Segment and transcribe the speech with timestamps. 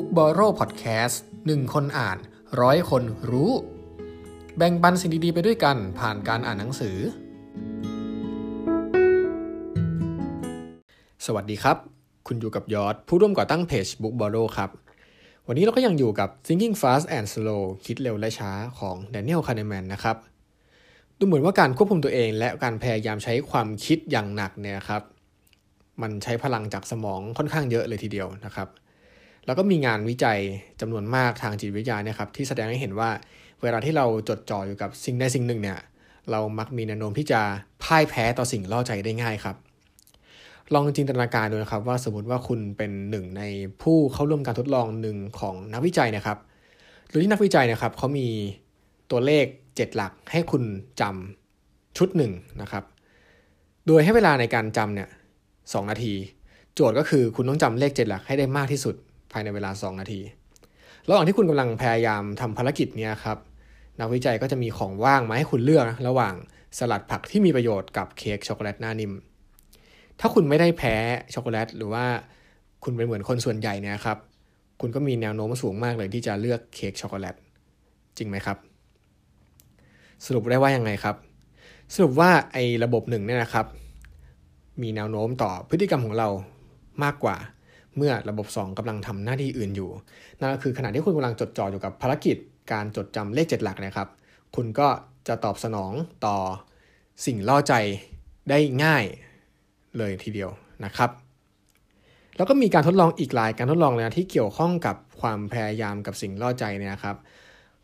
[0.00, 1.16] Book b o r r o w Podcast
[1.46, 2.18] หนึ่งคนอ่าน
[2.60, 3.52] ร้อยคนรู้
[4.56, 6.96] แบ่งปันสิ่งดีๆไปด้วยกันผ่านการอ่านหนังสือ
[11.26, 11.76] สวัสดีครับ
[12.26, 14.70] คุณอยู่กับยอดผู้ร่วมก่อตั้งเพจ Book b o r r o w ครับ
[15.46, 20.16] วันนี้เราก็ยังอยู่กับ Thinking Fast and Slow คิดเร็วและช้าของ Daniel Kahneman นะครับ
[21.18, 25.02] ดูเหมือนว่าการควบคุมตัวเองและการพยายามใช้ความคิดอย่างหนักเนี่ยครับ
[26.02, 28.68] มันใช้พลังจากสมองค่อนข้างเยอะเลยทีเดียวนะครับ
[29.48, 30.38] แล้วก็มีงานวิจัย
[30.80, 33.10] จำนวนมากทางจิตวิทยาเนี่ยครับที่แสดงให้เห็นว่า
[33.62, 35.78] เวลาที่เราจดจ่ออยู่กับสิ่งใดสิ่งหนึ่งเนี่ย
[36.30, 37.40] เรามักมีแนวโน้มที่จะ
[37.82, 39.56] พ่ายแพ้ต่อสิ่งล่อใจได้ง่ายครับ
[40.74, 43.42] ลองจินตนาการดูนะครับว่าสมมติว่าคุณเป็นหนึ่งใน
[43.82, 46.38] ผู้เข้าร่วมการทดลองหนึ่งของนักวิจัยนะครับ
[47.08, 48.28] โดยที่นักวิจัยนะครับเขามี
[49.10, 50.62] ตัวเลข 7 หลักให้คุณ
[51.00, 52.84] จำชุดหนึ่งนะครับ
[53.86, 55.08] โดยให้เวลาในการจำเนี่ย
[55.72, 56.14] สองนาที
[56.74, 58.94] โจทย์ก็คือคุณต้องจำเลข 7 หลักให้ได้มากที่สุด
[59.32, 60.20] ภายในเวลา 2 นาที
[61.08, 63.38] ระหว่างที่คุณกำลังพยายามทำภารกิจนี้ครับ
[64.00, 66.34] นักวิจัยก็จะมีของว่างมาให้คุณเลือกนะระหว่าง
[66.78, 69.12] สลัดผักที่มีประโยชน์กับเค้กช็อกโกแลตหน้านิ่ม
[70.20, 70.94] ถ้าคุณไม่ได้แพ้
[71.34, 72.04] ช็อกโกแลตหรือว่า
[72.84, 74.18] คุณเป็นเหมือนคนส่วนใหญ่เนี่ยครับ
[74.80, 77.34] คุณก็มีแนวโน้มสูงมากเลยที่จะเลือกเค้กช็อกโกแลต
[78.16, 78.56] จริงไหมครับ
[80.26, 81.16] สรุปได้ว่ายังไงครับ
[81.94, 83.66] สรุปว่าไอ้ระบบหนึ่งเนี่ยนะครับ
[84.82, 86.28] มีแนวโน้มต่อพฤติกรรมของเรา
[87.04, 87.36] มากกว่า
[87.98, 89.90] เมื่อระบบ 2กำลังทำหน้าที่อื่นอยู่
[90.40, 92.36] นั่นก็คือขณะที่คุณกำลังจดจ่ออยู่กับภารกิจ
[92.72, 94.08] การจดจำเลข 7 หลักนะครับ
[94.56, 94.88] คุณก็
[95.28, 95.92] จะตอบสนอง
[96.26, 96.36] ต่อ
[97.26, 97.74] สิ่งล่อใจ
[98.50, 99.04] ได้ง่าย
[99.98, 100.50] เลยทีเดียว
[100.84, 101.10] นะครับ
[102.36, 107.16] แล้วก็มีการทดลองอีกหลายการทดลองเลยนะที่เกี่ยวข้องกับความพยายามกับสิ่งล่อใจเนี่ยครับ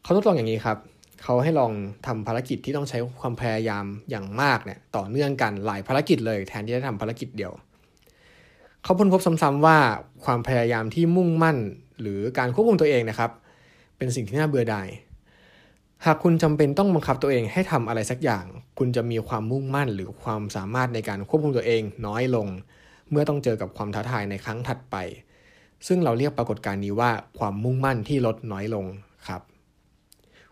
[0.02, 0.78] เขาทดลองอย่างนี้ครับ
[1.22, 1.72] เขาให้ลอง
[2.06, 7.52] ทำภารกิจที่ต้องใช้ความพยายามอย่างมากเนี่ยต่อเนื่องกันหลายภารกิจเลยแทนที่จะทำภารกิจเดียว
[8.84, 9.78] เขาพ้นพบซ้ำๆว่า
[10.24, 11.56] ความพยายามที่มุ่งมั่น
[12.00, 13.30] หรือการควบคุมตัวเองนะครับ
[13.96, 14.88] เป็นสิ่งที่น่าเบื่อหน่าย
[16.04, 18.44] หากคุณจำเป็นต้องบังคับตัวเองให้ทำอะไรสักอย่าง
[18.78, 22.46] คุณจะมีความมุ่งมั่นหรือความสามารถในการควบคุมตัวเองน้อยลง
[23.10, 24.96] เมื่อต้องเจอกับความท้าทายในครั้งถัดไป
[25.86, 28.86] ซึ่งเราเรียกปรากฏการณ์นี้ว่าความมุ่งมั่นที่ลดน้อยลง
[29.28, 29.42] ครับ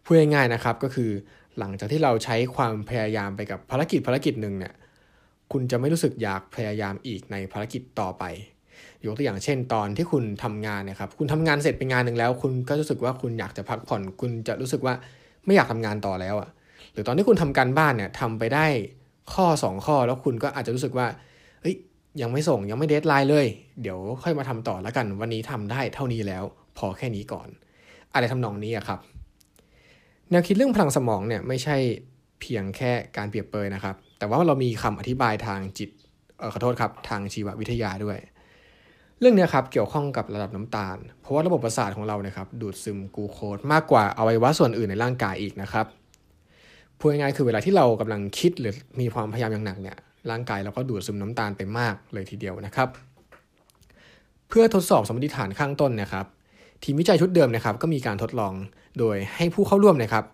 [0.04, 1.10] พูดง่ายๆนะครับก็คือ
[1.58, 4.74] หลังจากที่เราใช้ความพยายามไปกับภารกิจภารกิจหนึ่งเนี่ย
[5.52, 8.24] คุณจะไม่รู้สึกอยากพยายามอีกในภารกิจต่อไป
[9.04, 14.94] ยกตัวอย่างเช่น ตอนที่คุณทำงานนะครับ คุณทำงานเสร็จเป็นงานหนึ่งแล้ว คุณก็รู้สึกว่าคุณอยากจะพักผ่อน คุณจะรู้สึกว่า
[15.46, 16.48] ไม่อยากทำงานต่อแล้วอะ่ะ
[16.92, 18.66] หรือตอนที่คุณทำการบ้านเนี่ยทำไปได้
[19.34, 21.06] ข้อ 2 ข้อแล้วคุณก็อาจจะรู้สึกว่า
[21.60, 21.76] เฮ้ย
[22.20, 23.46] ยังไม่ส่งยังไม่เดทไลน์เลย
[23.82, 26.44] เดี๋ยวค่อยมาทำต่อแล้วกัน วันนี้ทำได้เท่านี้แล้ว
[26.78, 27.48] พอแค่นี้ก่อน
[28.12, 29.00] อะไรทำนองนี้ครับ
[30.30, 31.76] แนวคิดเรื่องพลังสมองเนี่ยไม่ใช่
[32.42, 35.90] เพียงแค่การเปรียบเปยนะครับ แต่ว่าเรามีคำอธิบายทางจิต
[36.40, 38.18] ออขอโทษครับทางชีววิทยาด้วย
[39.20, 45.86] เรื่องนี้ครับเกี่ยวข้องกับระดับน้ำตาล เพราะว่าระบบประสาทของเราเนี่ยครับดูดซึมกูโคสมากกว่าอวัยวะส่วนอื่นในร่างกายอีกนะครับ
[46.98, 49.96] พูดง่ายๆคือเวลาที่เรากำลังคิดหรือมีความพยายามอย่างหนักเนี่ย
[50.30, 52.88] ร่างกายเราก็ดูดซึมน้ำตาลไปมากเลยทีเดียวนะครับ
[54.48, 56.26] เพื่อทดสอบสมมติฐานข้างต้นนะครับ
[56.82, 58.52] ทีมวิจัยชุดเดิมนะครับ ก็มีการทดลอง
[58.98, 60.24] โดยให้ผู้เข้าร่วมนะครับ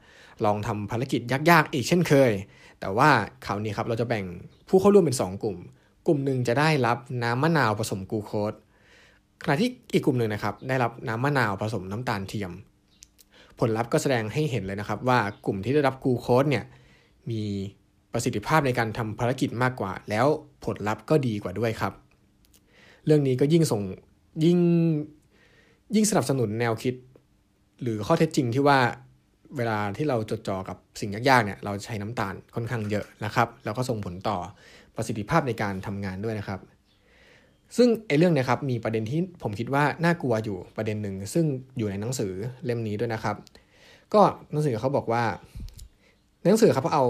[0.45, 2.31] ลองทำภารกิจยากๆ อีกเช่นเคย
[2.81, 3.11] แต่ว่า
[3.47, 4.25] คราวนี้ครับเราจะแบ่ง
[4.69, 5.57] ผู้เข้าร่วมเป็น 2 กลุ่ม
[6.07, 8.53] กลุ่มหนึ่งจะได้รับน้ำมะนาวผสมกูโคส
[9.43, 12.53] ขณะที่อีกกลุ่มหนึ่งนะครับได้รับน้ำมะนาวผสมน้ำตาลเทียม
[13.59, 16.65] ผลลัพธ์ก็แสดงให้เห็นเลยนะครับ ว่ากลุ่มที่ได้รับกูโคสเนี่ย
[17.31, 17.43] มี
[18.13, 20.27] ประสิทธิภาพในการทำภารกิจมากกว่า แล้ว
[20.65, 21.93] ผลลัพธ์ก็ดีกว่าด้วยครับ
[23.07, 23.83] เรื่องนี้ก็ยิ่งส่ง
[24.45, 24.59] ยิ่ง
[25.95, 26.95] ยิ่งสนับสนุนแนวคิด
[27.83, 28.79] หรือข้อเท็จจริงที่ว่า
[29.57, 34.39] เวลาที่เราจดจ่อกับสิ่งยากๆเนี่ยเราใช้น้ำตาลค่อนข้างเยอะนะครับแล้วก็ส่งผลต่อ
[34.97, 36.61] ประสิทธิภาพในการทำงานด้วยนะครับ
[37.77, 41.45] ซึ่งไอ้เรื่องนี้ครับมีประเด็นที่ผมคิดว่าน่ากลัวอยู่ประเด็นหนึ่งซึ่ง
[41.79, 42.33] อยู่ในหนังสือ
[42.65, 43.37] เล่มนี้ด้วยนะครับ
[44.15, 45.25] ก็หนังสือเขาบอกว่า
[46.51, 47.07] หนังสือครับเขาเอา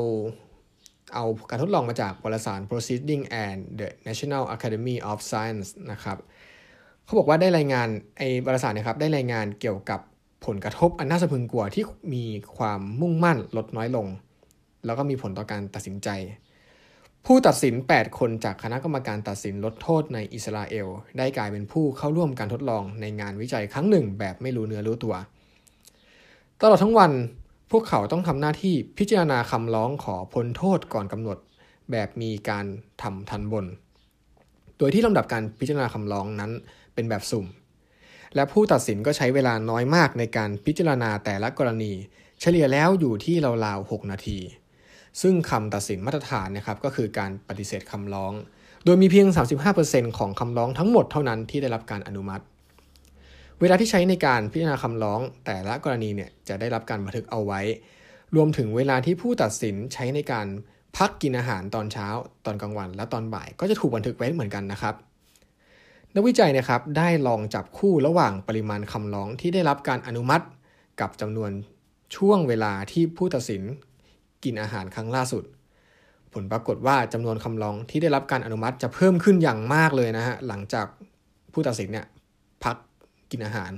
[1.15, 6.19] เอาการทดลองมาจากวารสาร Proceeding and the National Academy of Science นะครับ
[7.05, 7.89] เขาบอกว่าได้รายงาน
[8.19, 10.01] ไอ้บริษัทนะครับได้รายงานเกี่ยวกับ
[10.49, 11.85] ผลกระทบอันน่าสะพึงกลัวที่
[12.15, 12.25] มี
[12.57, 14.07] ความมุ่งมั่นลดน้อยลง
[14.85, 16.09] แล้วก็มีผลต่อการตัดสินใจ
[17.27, 20.87] ผู้ตัดสิน 8 คนจากคณะกรรมการตัดสินลดโทษในอิสราเอล
[21.19, 25.15] ได้กลายเป็นผู้เข้าร่วมการทดลองในงานวิจัยครั้งหนึ่ง แบบไม่รู้เนื้อรู้ตัว
[26.61, 27.13] ตลอดทั้งวัน
[27.71, 31.39] พวกเขาต้องทำหน้าที่พิจารณาคำร้องขอพ้นโทษก่อนกำหนด
[31.91, 32.67] แบบมีการ
[33.03, 33.65] ทำทันบน
[34.79, 36.51] โดยที่ลำดับการพิจารณาคำร้องนั้น
[36.95, 37.47] เป็นแบบสุ่ม
[38.35, 41.93] และผู้ตัดสินก็ใช้เวลาน้อยมากในการพิจารณาแต่ละกรณี
[42.41, 44.39] เฉลี่ยแล้วอยู่ที่ราวๆ 6 นาที
[45.23, 48.33] ซึ่งคำตัดสินมาตรฐานนะครับก็คือการปฏิเสธคำร้อง
[48.85, 49.27] โดยมีเพียง
[49.73, 52.43] 35%ของคำร้องทั้งหมดเท่านั้นที่ได้รับการอนุมัติ
[53.61, 57.61] เวลาที่ใช้ในการพิจารณาคำร้อง แต่ละกรณีเนี่ยจะได้รับการบันทึกเอาไว้
[58.37, 60.47] รวมถึงเวลาที่ผู้ตัดสินใช้ในการ
[60.97, 62.09] พักกินอาหารตอนเช้า
[62.47, 64.95] ตอนกลางวัน และตอนบ่ายก็จะถูกบันทึกไว้เหมือนกันนะครับ
[66.15, 70.45] นักวิจัยนะครับได้ลองจับคู่ระหว่างปริมาณคำร้องที่ได้รับการอนุมัติ
[71.01, 71.51] กับจำนวน
[72.17, 73.63] ช่วงเวลาที่ผู้ตัดสิน
[74.45, 75.45] กินอาหารครั้งล่าสุด
[76.33, 80.87] ผลปรากฏว่าจำนวนคำร้องที่ได้รับการอนุมัติจะเพิ่มขึ้นอย่างมากเลยนะฮะหลังจาก
[81.53, 82.07] ผู้ตัดสินเนี่ย
[82.65, 82.77] พัก
[83.31, 83.73] กินอาหาร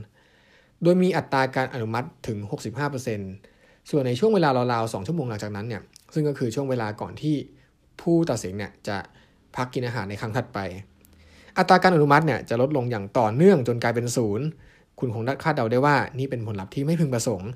[0.82, 2.38] โดยมีอัตราการอนุมัติถึง
[3.14, 5.82] 65%ส่วนในช่วงเวลาราวๆ2ชั่วโมงหลังจากนั้นเนี่ย
[6.14, 7.36] ซึ่งก็คือช่วงเวลาก่อนที่
[8.00, 8.96] ผู้ตัดสินเนี่ยจะ
[9.56, 10.58] พักกินอาหารในครั้งถัดไป
[11.58, 14.47] อัตราการอนุมัติเนี่ยจะลดลงอย่างต่อเนื่องจนกลายเป็นศูนย์
[14.99, 17.50] คุณคงคาดเดาได้ว่านี่เป็นผลลัพธ์ที่ไม่พึงประสงค์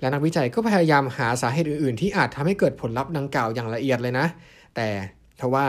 [0.00, 4.26] และนักวิจัยก็พยายามหาสาเหตุอื่นๆ ที่อาจทำให้เกิดผลลัพธ์ดังกล่าวอย่างละเอียดเลยนะ
[4.76, 4.88] แต่
[5.40, 5.66] ทว่า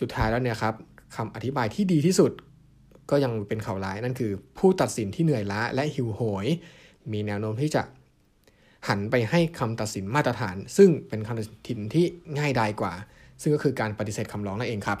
[0.00, 0.74] สุดท้ายแล้วเนี่ยครับ
[1.16, 2.32] คำอธิบายที่ดีที่สุด
[3.10, 6.46] ก็ยังเป็นข่าวร้ายนั่นคือ ผู้ตัดสินที่เหนื่อยล้าและหิวโหย
[7.12, 7.82] มีแนวโน้มที่จะ
[8.88, 12.04] หันไปให้คำตัดสินมาตรฐาน ซึ่งเป็นคำตัดสินที่
[12.38, 12.92] ง่ายดายกว่า
[13.42, 14.98] ซึ่งก็คือการปฏิเสธคำร้องนั่นเองครับ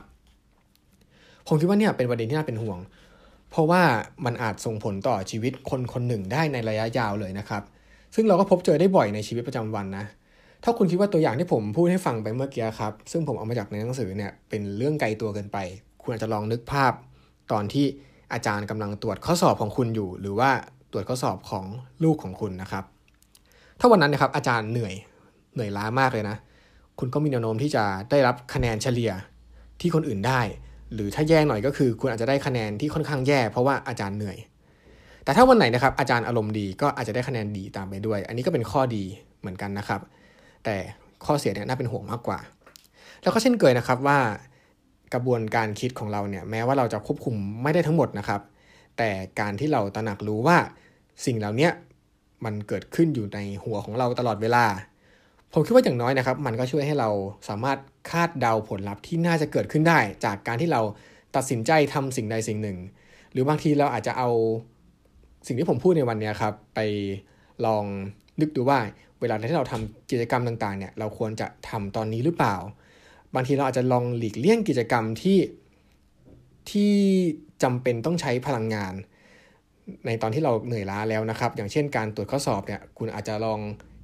[1.48, 2.78] ผมคิดว่าเนี่ยเป็นประเด็นที่น่าเป็นห่วง
[3.50, 3.82] เพราะว่า
[4.24, 7.62] มันอาจส่งผลต่อชีวิตคนคนหนึ่งได้ในระยะยาวเลยนะครับ
[8.14, 10.04] ซึ่งเราก็พบเจอได้บ่อยในชีวิตประจำวันนะ
[10.64, 15.58] ถ้าคุณคิดว่าตัวอย่างที่ผมพูดให้ฟังไปเมื่อกี้ครับ ซึ่งผมเอามาจากในหนังสือเนี่ยเป็นเรื่องไกลตัวเกินไป
[16.02, 16.92] คุณอาจจะลองนึกภาพ
[17.52, 17.86] ตอนที่
[18.32, 20.50] อาจารย์กำลังตรวจข้อสอบของคุณอยู่ หรือว่า
[20.92, 21.64] ตรวจข้อสอบของ
[22.04, 22.84] ลูกของคุณนะครับ
[23.80, 24.94] ถ้าวันนั้นนะครับอาจารย์เหนื่อย
[25.54, 26.36] เหนื่อยล้ามากเลยนะ
[26.98, 29.12] คุณก็มีแนวโน้มที่จะได้รับคะแนนเฉลี่ย
[29.80, 30.40] ที่คนอื่นได้
[30.94, 34.38] หรือถ้าแย่หน่อยก็คือ คุณอาจจะได้คะแนนที่ค่อนข้างแย่เพราะว่าอาจารย์เหนื่อย
[35.24, 39.04] แต่ถ้าวันไหนนะครับอาจารย์อารมณ์ดีก็อาจจะได้คะแนนดีตามไปด้วย อันนี้ก็เป็นข้อดี
[39.40, 40.00] เหมือนกันนะครับ
[40.64, 40.76] แต่
[41.24, 42.38] ข้อเสียเนี่ยน่าเป็นห่วงมากกว่า
[43.22, 44.18] แล้วก็เช่นเคยนะครับว่า
[45.14, 48.40] กระบวนการคิดของเราเนี่ยแม้ว่าเราจะควบคุมไม่ได้ทั้งหมดนะครับ
[48.98, 49.10] แต่
[49.40, 50.58] การที่เราตระหนักรู้ว่า
[51.26, 51.68] สิ่งเหล่านี้
[52.44, 54.64] มันเกิดขึ้นอยู่ในหัวของเราตลอดเวลา
[55.52, 57.10] ผมคิดว่าอย่างน้อยนะครับ มันก็ช่วยให้เรา
[57.48, 57.78] สามารถ
[58.10, 60.80] คาดเดาผลลัพธ์ที่น่าจะเกิดขึ้นได้ จากการที่เรา
[61.36, 62.78] ตัดสินใจทำสิ่งใดสิ่งหนึ่ง
[63.32, 64.30] หรือบางทีเราอาจจะเอา
[65.46, 66.80] สิ่งที่ผมพูดในวันนี้ครับ ไป
[67.66, 67.84] ลอง
[68.40, 68.78] นึกดูว่า
[69.20, 72.56] เวลาที่เราทำกิจกรรมต่างๆเนี่ยเราควรจะทำตอนนี้หรือเปล่า
[73.34, 75.38] บางทีเราอาจจะลองหลีกเลี่ยงกิจกรรมที่
[76.70, 76.92] ที่
[77.62, 78.94] จำเป็นต้องใช้พลังงาน
[80.06, 83.60] ในตอนที่เราเหนื่อยล้าแล้วนะครับ อย่างเช่นการตรวจข้อสอบเนี่ยคุณอาจจะลอง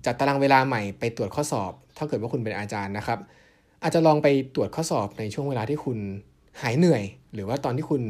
[0.07, 3.19] จัดตารางเวลาใหม่ไปตรวจข้อสอบ ถ้าเกิดว่าคุณเป็นอาจารย์นะครับ
[3.83, 5.99] อาจจะลองไปตรวจข้อสอบในช่วงเวลาที่คุณ
[6.63, 7.03] หายเหนื่อย
[7.35, 8.03] หรือว่าตอนที่คุณ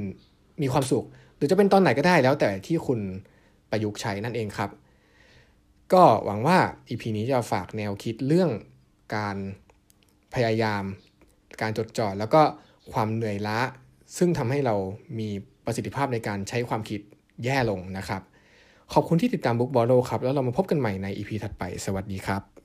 [0.62, 1.04] มีความสุข
[1.36, 3.00] หรือจะเป็นตอนไหนก็ได้แล้วแต่ที่คุณ
[3.70, 4.70] ประยุกต์ใช้นั่นเองครับ
[5.92, 6.58] ก็หวังว่า
[6.88, 8.50] EP นี้จะฝากแนวคิดเรื่อง
[9.16, 9.36] การ
[10.34, 10.82] พยายาม
[11.60, 12.42] การจดจ่อแล้วก็
[12.92, 13.58] ความเหนื่อยล้า
[14.16, 14.74] ซึ่งทำให้เรา
[15.18, 15.28] มี
[15.64, 17.00] ประสิทธิภาพในการใช้ความคิด
[17.44, 18.22] แย่ลงนะครับ
[18.94, 22.55] ขอบคุณที่ติดตามบุ๊กบอโลครับ แล้วเรามาพบกันใหม่ใน EP ถัดไป สวัสดีครับ